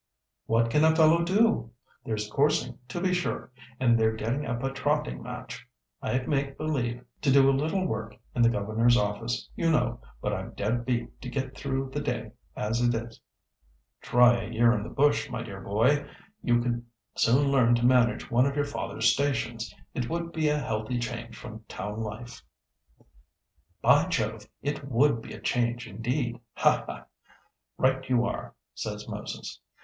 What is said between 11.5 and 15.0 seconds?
through the day as it is." "Try a year in the